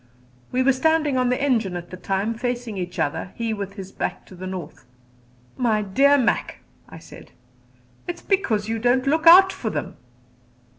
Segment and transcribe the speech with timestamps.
[0.51, 3.91] We were standing on the engine at the time, facing each other, he with his
[3.91, 4.83] back to the north.
[5.57, 7.29] "My dear Mac," I said,
[8.07, 9.97] "it is because you don't look out for them."